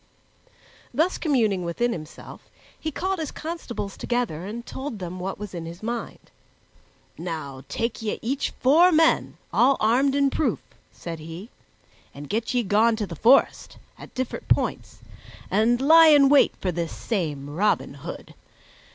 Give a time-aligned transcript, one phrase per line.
[0.91, 5.67] Thus communing within himself, he called his constables together and told them what was in
[5.67, 6.31] his mind.
[7.19, 11.51] "Now take ye each four men, all armed in proof," said he,
[12.15, 15.01] "and get ye gone to the forest, at different points,
[15.51, 18.33] and lie in wait for this same Robin Hood.